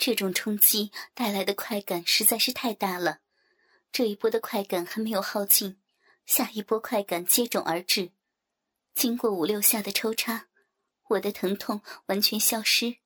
[0.00, 3.18] 这种冲击带来的快感实在是太大了。
[3.92, 5.78] 这一波的快感还没有耗尽，
[6.24, 8.10] 下一波快感接踵而至。
[8.94, 10.46] 经过五六下的抽插，
[11.08, 12.96] 我的疼痛完全消失，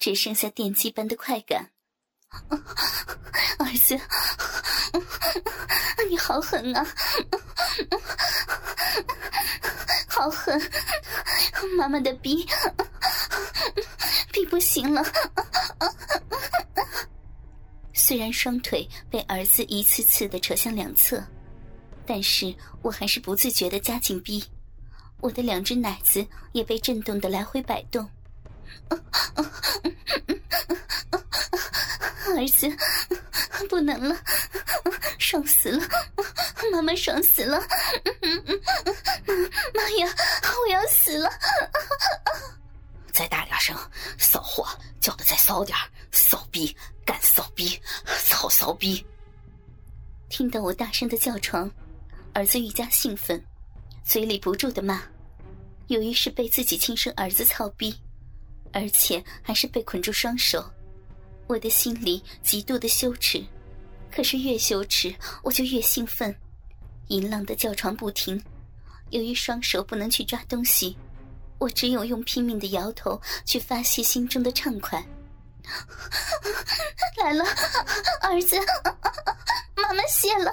[0.00, 1.70] 只剩下电击般的快感。
[3.60, 3.96] 儿子，
[6.10, 6.84] 你好狠啊！
[10.08, 10.60] 好狠！
[11.78, 12.44] 妈妈的逼，
[14.32, 15.00] 逼不行了。
[18.06, 21.24] 虽然双腿被儿子一次次的扯向两侧，
[22.04, 24.44] 但是我还是不自觉的夹紧逼，
[25.22, 28.06] 我的两只奶子也被震动的来回摆动。
[32.26, 32.70] 儿子，
[33.70, 34.14] 不能了，
[35.18, 35.88] 爽死了，
[36.70, 37.58] 妈妈爽死了，
[39.74, 40.14] 妈呀，
[40.62, 41.30] 我要死了！
[43.14, 43.74] 再大点声，
[44.18, 44.68] 骚货
[45.00, 45.74] 叫的再骚点
[46.12, 47.78] 骚逼，干骚逼，
[48.26, 49.04] 操骚逼！
[50.28, 51.70] 听到我大声的叫床，
[52.32, 53.42] 儿子愈加兴奋，
[54.04, 55.02] 嘴里不住的骂。
[55.88, 57.94] 由于是被自己亲生儿子操逼，
[58.72, 60.64] 而且还是被捆住双手。
[61.46, 63.44] 我的心里极度的羞耻，
[64.10, 66.34] 可是越羞耻我就越兴奋，
[67.08, 68.42] 淫浪的叫床不停。
[69.10, 70.96] 由于双手不能去抓东西，
[71.58, 75.06] 我只有用拼命的摇头去发泄心中的畅快。
[77.24, 77.44] 来了，
[78.22, 78.56] 儿子，
[79.76, 80.52] 妈妈谢了，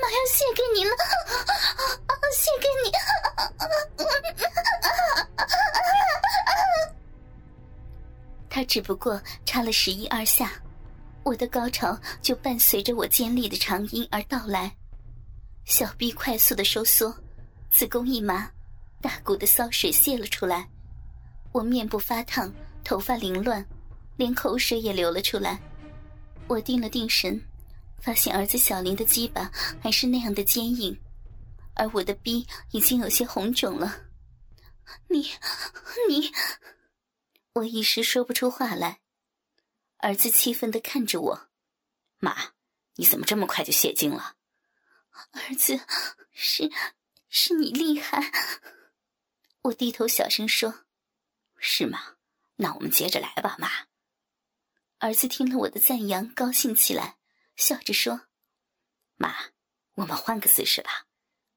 [0.00, 0.90] 妈要谢给你了，
[2.32, 2.92] 谢给你。
[8.48, 10.50] 他只不过插了十一二下，
[11.22, 14.74] 我的高潮就伴随着我尖利的长音而到来，
[15.64, 17.14] 小臂快速的收缩，
[17.70, 18.50] 子宫一麻，
[19.02, 20.68] 大股的骚水泄了出来，
[21.52, 23.64] 我面部发烫，头发凌乱，
[24.16, 25.60] 连口水也流了出来。
[26.48, 27.40] 我定了定神，
[27.98, 29.50] 发现儿子小林的鸡巴
[29.82, 30.98] 还是那样的坚硬，
[31.74, 34.02] 而我的逼已经有些红肿了。
[35.08, 35.30] 你，
[36.08, 36.32] 你。
[37.54, 39.00] 我一时说不出话来，
[39.96, 41.48] 儿子气愤的看着我
[42.20, 42.52] ：“妈，
[42.94, 44.36] 你怎么这么快就泄精了？”
[45.32, 45.80] 儿子，
[46.30, 46.70] 是，
[47.28, 48.30] 是你厉害。
[49.62, 50.84] 我低头小声说
[51.58, 52.16] ：“是吗？
[52.56, 53.68] 那我们接着来吧，妈。”
[55.06, 57.14] 儿子听了我的赞扬，高兴起来，
[57.54, 58.22] 笑着说
[59.16, 59.36] ：“妈，
[59.94, 61.04] 我们换个姿势吧。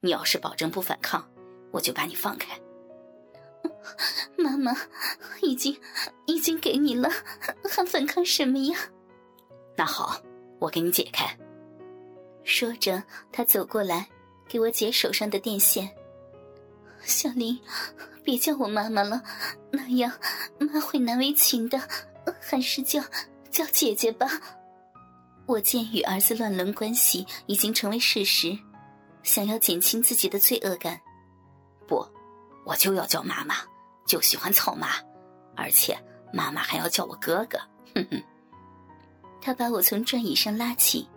[0.00, 1.26] 你要是保证不反抗，
[1.72, 2.60] 我就把你放开。”
[4.36, 4.76] 妈妈，
[5.40, 5.80] 已经
[6.26, 7.08] 已经给你了，
[7.70, 8.78] 还反抗什么呀？
[9.78, 10.20] 那好，
[10.58, 11.34] 我给你解开。
[12.44, 14.10] 说着，他走过来，
[14.46, 15.90] 给我解手上的电线。
[17.00, 17.58] 小林，
[18.22, 19.22] 别叫我妈妈了，
[19.70, 20.12] 那样
[20.58, 21.80] 妈会难为情的，
[22.42, 23.02] 还是叫
[23.58, 24.28] 叫姐姐吧。
[25.44, 28.56] 我见与儿子乱伦关系已经成为事实，
[29.24, 31.00] 想要减轻自己的罪恶感。
[31.84, 32.06] 不，
[32.64, 33.56] 我就要叫妈妈。
[34.06, 34.90] 就喜欢操妈，
[35.56, 35.98] 而且
[36.32, 37.58] 妈妈还要叫我哥哥。
[37.96, 38.22] 哼哼。
[39.40, 41.08] 他把我从转椅上拉起，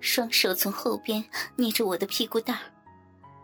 [0.00, 1.22] 双手从后边
[1.54, 2.62] 捏着我的屁股蛋儿，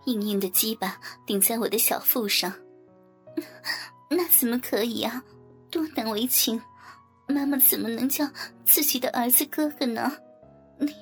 [0.06, 2.50] 硬硬的鸡巴顶在我的小腹上。
[4.08, 5.22] 那怎么可以啊？
[5.70, 6.60] 多难为情！
[7.30, 8.28] 妈妈怎么能叫
[8.64, 10.12] 自己的儿子哥哥呢？
[10.78, 10.94] 你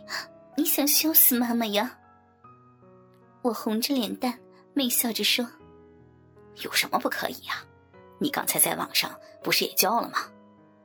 [0.56, 1.98] 你想羞死妈妈呀？
[3.42, 4.38] 我红着脸蛋，
[4.74, 5.48] 媚笑着说
[6.62, 7.64] ：“有什么不可以呀？”
[8.20, 10.18] 你刚才在网上不是也叫了吗？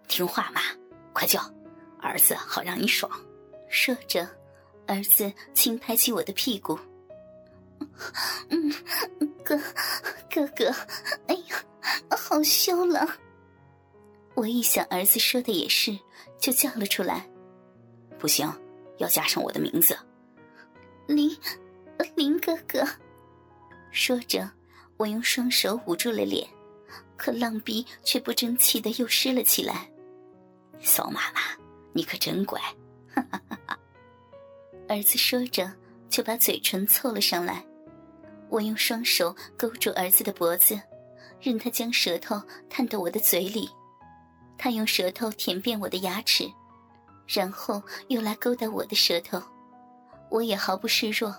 [0.08, 0.62] 听话嘛，
[1.14, 1.42] 快叫，
[2.00, 3.12] 儿子好让你爽。
[3.70, 4.28] 说着，
[4.86, 6.78] 儿子轻拍起我的屁股。
[8.50, 8.72] 嗯，
[9.44, 9.60] 哥，
[10.32, 10.70] 哥哥，
[11.28, 11.58] 哎呀，
[12.12, 13.08] 好羞了。
[14.36, 15.98] 我一想儿子说的也是，
[16.40, 17.30] 就叫了出来。
[18.18, 18.52] 不行，
[18.98, 19.98] 要加上我的名字，
[21.08, 21.36] 林，
[22.16, 22.88] 林哥哥。
[23.92, 24.50] 说着，
[24.98, 26.48] 我用双手捂住了脸。
[27.16, 29.90] 可浪逼却不争气的又湿了起来。
[30.82, 31.42] 骚妈妈，
[31.94, 32.60] 你可真乖！
[33.14, 33.80] 哈哈哈哈
[34.90, 35.72] 儿子说着，
[36.10, 37.64] 就把嘴唇凑了上来。
[38.50, 40.78] 我用双手勾住儿子的脖子，
[41.40, 43.70] 任他将舌头探到我的嘴里。
[44.64, 46.50] 他用舌头舔遍我的牙齿，
[47.28, 49.44] 然后又来勾搭我的舌头。
[50.30, 51.36] 我也毫不示弱，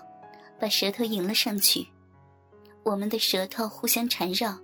[0.59, 1.87] 把舌头迎了上去。
[2.83, 4.55] 我们的舌头互相缠绕。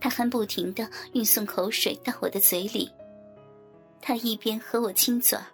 [0.00, 2.88] 他还不停的运送口水到我的嘴里。
[4.00, 5.44] 他一边和我亲嘴儿，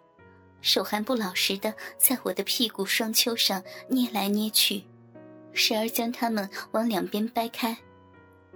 [0.60, 4.84] 手还不老实的在我的屁股双丘上捏来捏去，
[5.54, 7.74] 时而将它们往两边掰开，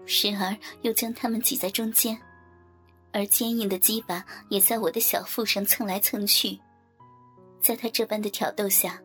[0.04, 2.20] 时而又将它们挤在中间。
[3.12, 6.58] 而坚硬的鸡巴也在我的小腹上蹭来蹭去。
[7.60, 9.02] 在他这般的挑逗下，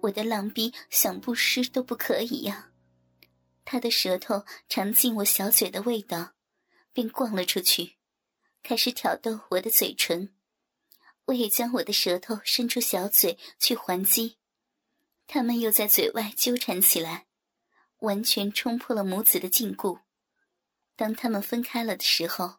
[0.00, 2.70] 我的浪逼想不湿都不可以呀。
[3.64, 6.32] 他的舌头尝尽我小嘴的味道，
[6.92, 7.96] 便逛了出去，
[8.62, 10.34] 开始挑逗我的嘴唇。
[11.26, 14.38] 我也将我的舌头伸出小嘴去还击，
[15.28, 17.26] 他们又在嘴外纠缠起来，
[18.00, 20.00] 完全冲破了母子的禁锢。
[20.96, 22.56] 当他们分开了的时候，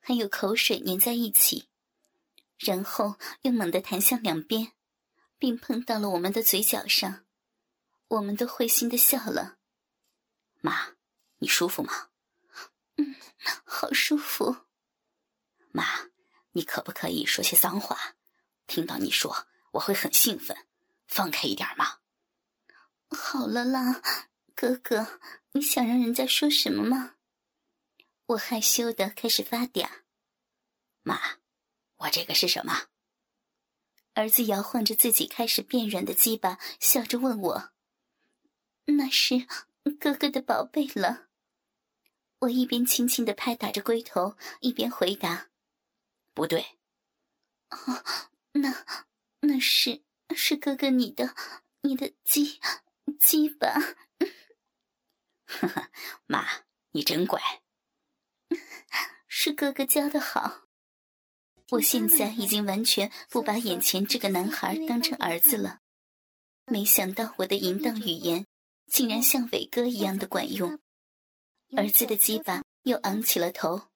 [0.00, 1.68] 还有口水粘在一起，
[2.58, 4.72] 然后又猛地弹向两边，
[5.38, 7.24] 并碰到了我们的嘴角上。
[8.08, 9.58] 我们都会心的笑了。
[10.60, 10.96] 妈，
[11.38, 12.08] 你舒服吗？
[12.96, 13.14] 嗯，
[13.64, 14.56] 好舒服。
[15.70, 16.10] 妈。
[16.52, 18.16] 你可不可以说些脏话？
[18.66, 20.66] 听到你说，我会很兴奋。
[21.06, 22.00] 放开一点吗？
[23.10, 24.02] 好了啦，
[24.56, 25.20] 哥哥，
[25.52, 27.14] 你想让人家说什么吗？
[28.30, 29.88] 我害羞的开始发嗲。
[31.02, 31.38] 妈，
[31.96, 32.88] 我这个是什么？
[34.14, 37.72] 儿子摇晃着自己开始变软的鸡巴，笑着问我
[38.86, 39.48] ：“那是
[39.98, 41.28] 哥哥的宝贝了。”
[42.40, 45.50] 我一边轻轻的拍打着龟头，一边回答。
[46.32, 46.78] 不对，
[47.70, 48.04] 哦，
[48.52, 48.86] 那
[49.40, 50.04] 那是
[50.36, 51.34] 是哥哥你的
[51.80, 52.60] 你的鸡
[53.18, 53.74] 鸡巴？
[55.46, 55.90] 呵呵，
[56.26, 56.46] 妈，
[56.92, 57.40] 你真乖。
[59.42, 60.66] 是哥哥教的好。
[61.70, 65.80] 我现在已经完全不把眼前这个男孩当成儿子了。
[66.66, 68.44] 没想到我的淫荡语言
[68.86, 70.78] 竟然像伟哥一样的管用。
[71.74, 73.88] 儿子的鸡巴又昂起了头。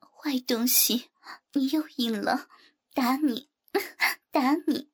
[0.00, 1.10] 坏东西！
[1.52, 2.48] 你又硬了，
[2.94, 3.50] 打你，
[4.32, 4.90] 打你！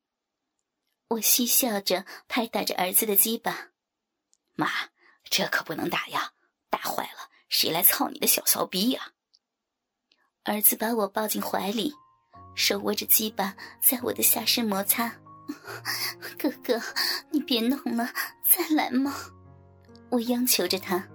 [1.06, 3.68] 我嬉笑着拍打着儿子的鸡巴。
[4.54, 4.68] 妈，
[5.22, 6.32] 这可不能打呀，
[6.68, 9.12] 打坏了谁来操你的小骚逼呀？
[10.50, 11.94] 儿子把我抱进怀里，
[12.56, 15.08] 手握着鸡巴在我的下身摩擦。
[16.36, 16.82] 哥哥，
[17.30, 18.10] 你别弄了，
[18.42, 19.14] 再来嘛！
[20.08, 21.06] 我央求着他。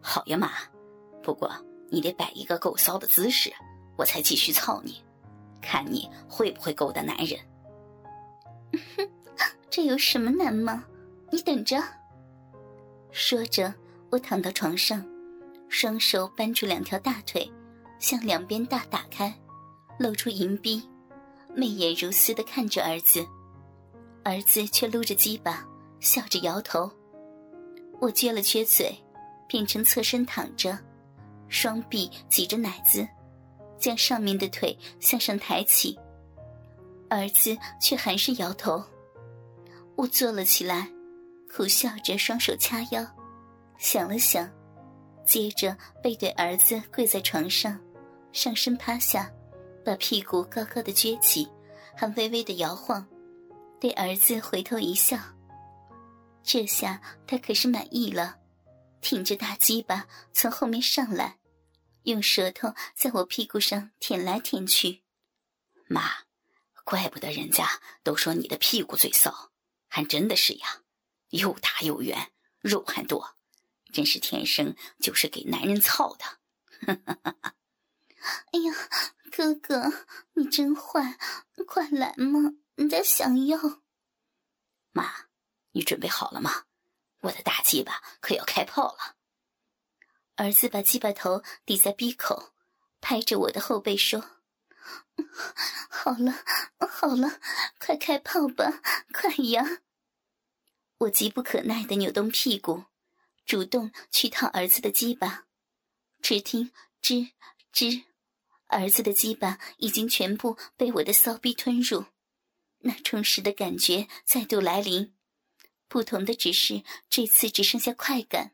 [0.00, 0.50] 好呀，妈，
[1.22, 1.48] 不过
[1.92, 3.52] 你得摆一个够骚的姿势。
[3.96, 5.00] 我才继续操你，
[5.62, 7.38] 看你会不会勾搭男人。
[8.96, 9.08] 哼，
[9.70, 10.82] 这有什么难吗？
[11.30, 11.80] 你等着。
[13.12, 13.72] 说着，
[14.10, 15.06] 我躺到床上，
[15.68, 17.48] 双手扳住两条大腿，
[18.00, 19.32] 向两边大打开，
[19.98, 20.82] 露出银逼，
[21.54, 23.24] 媚眼如丝的看着儿子。
[24.24, 25.64] 儿子却撸着鸡巴，
[26.00, 26.90] 笑着摇头。
[28.00, 28.92] 我撅了撅嘴，
[29.46, 30.76] 变成侧身躺着，
[31.48, 33.06] 双臂挤着奶子。
[33.78, 35.98] 将上面的腿向上抬起，
[37.08, 38.84] 儿子却还是摇头。
[39.96, 40.86] 我坐了起来，
[41.50, 43.02] 苦笑着，双手掐腰，
[43.78, 44.46] 想了想，
[45.24, 47.80] 接着背对儿子跪在床上，
[48.32, 49.30] 上身趴下，
[49.84, 51.48] 把屁股高高的撅起，
[51.96, 53.06] 还微微的摇晃，
[53.80, 55.18] 对儿子回头一笑。
[56.42, 58.38] 这下他可是满意了，
[59.00, 61.38] 挺着大鸡巴从后面上来。
[62.04, 65.02] 用舌头在我屁股上舔来舔去，
[65.86, 66.02] 妈，
[66.82, 67.68] 怪不得人家
[68.02, 69.50] 都说你的屁股最骚，
[69.86, 70.80] 还真的是呀，
[71.28, 73.36] 又大又圆，肉还多，
[73.92, 76.24] 真是天生就是给男人操的。
[76.86, 77.54] 哈哈哈哈
[78.52, 78.74] 哎呀，
[79.30, 81.18] 哥哥，你真坏，
[81.66, 83.82] 快来嘛，人家想要。
[84.92, 85.28] 妈，
[85.72, 86.64] 你准备好了吗？
[87.20, 89.16] 我的大鸡巴可要开炮了。
[90.36, 92.54] 儿子把鸡巴头抵在鼻口，
[93.00, 94.42] 拍着我的后背说
[95.90, 96.32] ：“好了，
[96.90, 97.40] 好了，
[97.78, 98.80] 快开炮吧，
[99.12, 99.82] 快呀！”
[100.98, 102.84] 我急不可耐的扭动屁股，
[103.44, 105.46] 主动去烫儿子的鸡巴。
[106.22, 107.32] 只听吱
[107.72, 108.04] 吱，
[108.70, 112.06] 儿子的鸡巴已经全部被我的骚逼吞入，
[112.78, 115.14] 那充实的感觉再度来临。
[115.88, 118.52] 不同的只是，这次只剩下快感。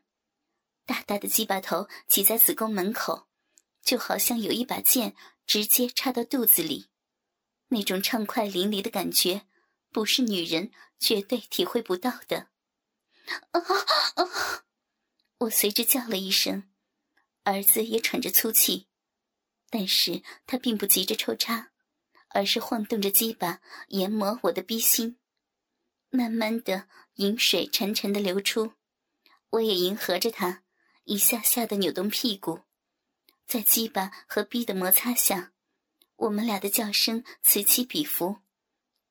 [0.85, 3.27] 大大的鸡巴头挤在子宫门口，
[3.83, 6.87] 就好像有一把剑直接插到肚子里，
[7.67, 9.45] 那种畅快淋漓的感觉，
[9.91, 12.47] 不是女人绝对体会不到的。
[13.51, 13.61] 啊
[14.15, 14.63] 啊！
[15.39, 16.67] 我随之叫了一声，
[17.43, 18.86] 儿子也喘着粗气，
[19.69, 21.71] 但是他并不急着抽插，
[22.29, 25.17] 而是晃动着鸡巴研磨我的逼心，
[26.09, 28.73] 慢慢的饮水潺潺的流出，
[29.49, 30.63] 我也迎合着他。
[31.03, 32.63] 一下下的扭动屁股，
[33.45, 35.53] 在鸡巴和逼的摩擦下，
[36.17, 38.39] 我们俩的叫声此起彼伏，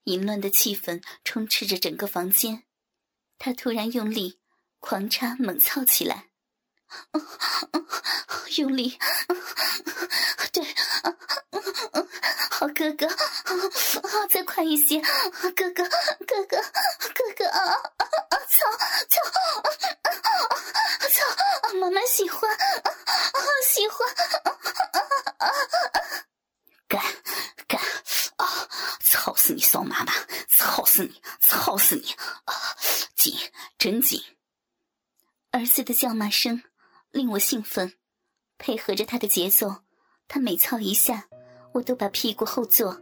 [0.05, 2.65] 淫乱的气氛充斥着整个房间。
[3.39, 4.39] 他突然用力
[4.79, 6.29] 狂插猛操起来，
[8.59, 8.99] 用力，
[10.53, 10.65] 对，
[12.51, 13.07] 好哥哥，
[14.31, 15.71] 再快一些，哥哥，
[16.27, 16.63] 哥哥，
[17.15, 17.75] 哥哥啊！
[18.49, 18.71] 操
[19.09, 19.21] 操，
[21.11, 21.75] 操！
[21.75, 22.51] 妈妈喜欢，
[23.69, 24.09] 喜欢，
[26.89, 27.03] 干
[27.69, 27.81] 干
[28.37, 28.69] 啊！
[29.01, 30.13] 操死你，骚妈妈！
[30.49, 32.17] 操死你，操死你！
[33.15, 33.39] 紧，
[33.77, 34.23] 真紧！
[35.51, 36.63] 儿子的叫骂声
[37.27, 37.93] 令我兴奋，
[38.57, 39.79] 配合着他的节奏，
[40.29, 41.25] 他每操一下，
[41.73, 42.97] 我都把屁股后坐，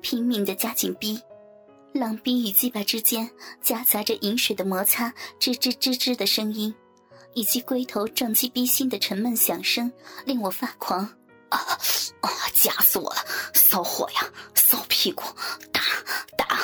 [0.00, 1.20] 拼命的夹紧逼，
[1.92, 3.30] 浪逼与鸡巴之间
[3.60, 6.74] 夹杂着饮水的摩擦，吱吱吱吱的声音，
[7.34, 9.92] 以及龟头撞击逼心的沉闷响声，
[10.24, 11.00] 令我发狂。
[11.50, 11.58] 啊
[12.22, 12.30] 啊！
[12.54, 13.18] 夹死我了，
[13.52, 14.22] 骚货呀，
[14.54, 15.22] 骚屁股，
[15.70, 15.82] 打
[16.38, 16.60] 打！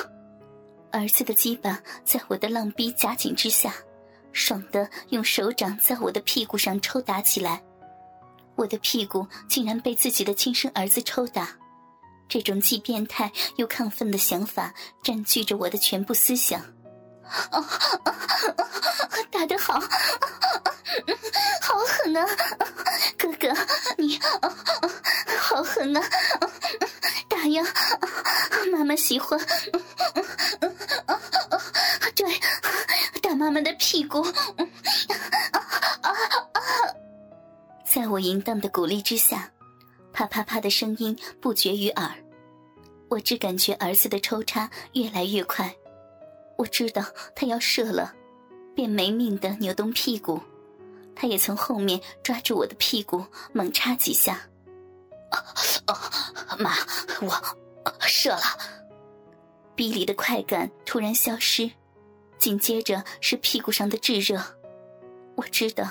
[0.91, 3.75] 儿子的鸡巴在我的浪逼夹紧之下。
[4.33, 7.63] 爽的用手掌在我的屁股上抽打起来，
[8.57, 11.49] 我的屁股竟然被自己的亲生儿子抽打，
[12.29, 14.73] 这种既变态又亢奋的想法
[15.03, 16.61] 占据着我的全部思想。
[19.31, 19.81] 打得好，
[21.61, 22.27] 好狠啊！
[23.17, 23.49] 哥哥，
[23.97, 24.19] 你
[25.39, 26.03] 好狠啊！
[27.29, 27.65] 打呀，
[28.71, 29.39] 妈妈喜欢。
[33.53, 33.63] 们。
[33.63, 34.27] 的屁股，
[37.85, 39.49] 在我淫荡的鼓励之下，
[40.13, 42.13] 啪啪啪的声音不绝于耳。
[43.09, 45.73] 我只感觉儿子的抽插越来越快，
[46.59, 47.05] 我知道
[47.37, 48.13] 他要射了，
[48.75, 50.41] 便没命的扭动屁股。
[51.15, 54.41] 他也从后面抓住我的屁股，猛插几下。
[55.87, 55.95] 哦，
[56.59, 56.73] 妈，
[57.21, 57.41] 我
[58.01, 58.43] 射了。
[59.77, 61.71] 逼离的快感突然消失。
[62.43, 64.43] 紧接着是屁股上的炙热，
[65.37, 65.89] 我知道，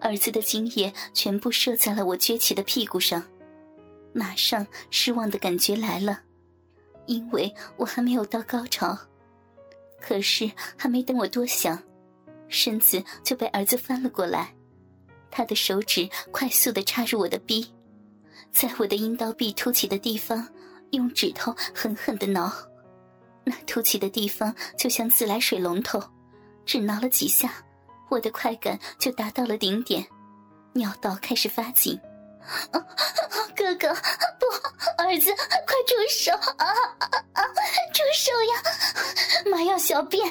[0.00, 3.22] 儿子的精液全部射在了我撅起的屁股上，
[4.12, 6.20] 马上失望的感觉来了，
[7.06, 8.98] 因为我还没有到高潮。
[10.00, 11.80] 可是还没等我多想，
[12.48, 14.52] 身子就被儿子翻了过来，
[15.30, 17.72] 他的手指快速的插入我的逼，
[18.50, 20.44] 在我的阴道壁凸起的地方，
[20.90, 22.52] 用指头狠狠的挠。
[23.44, 26.02] 那凸起的地方就像自来水龙头，
[26.64, 27.52] 只挠了几下，
[28.08, 30.06] 我的快感就达到了顶点，
[30.72, 32.00] 尿道开始发紧。
[33.56, 33.94] 哥哥，
[34.38, 34.46] 不，
[35.02, 36.32] 儿子，快住手！
[36.32, 36.66] 啊
[36.98, 37.42] 啊啊！
[37.92, 39.50] 住手呀！
[39.50, 40.30] 妈要小便！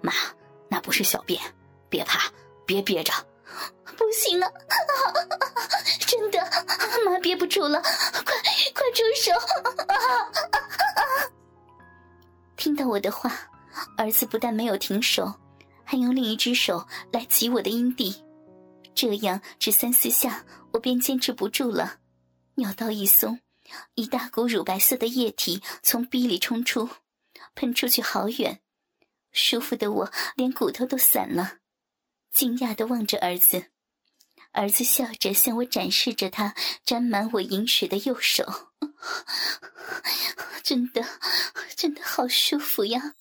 [0.00, 0.12] 妈，
[0.68, 1.40] 那不是小便，
[1.88, 2.30] 别怕，
[2.64, 3.12] 别憋着。
[3.96, 4.52] 不行了，
[6.06, 6.38] 真的，
[7.04, 8.22] 妈憋不住了，快
[8.74, 9.32] 快住手！
[12.56, 13.30] 听到我的话，
[13.96, 15.32] 儿子不但没有停手，
[15.84, 18.24] 还用另一只手来挤我的阴蒂，
[18.94, 21.98] 这样只三四下，我便坚持不住了，
[22.54, 23.40] 尿道一松，
[23.94, 26.88] 一大股乳白色的液体从逼里冲出，
[27.54, 28.60] 喷出去好远，
[29.32, 31.58] 舒服的我连骨头都散了，
[32.32, 33.66] 惊讶的望着儿子。
[34.56, 38.70] 儿子笑着向我展示着他沾满我饮水的右手，
[40.64, 41.04] 真的，
[41.76, 43.14] 真的好舒服呀。